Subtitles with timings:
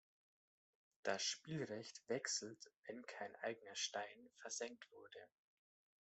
[1.03, 5.19] Das Spielrecht wechselt, wenn kein eigener Stein versenkt wurde.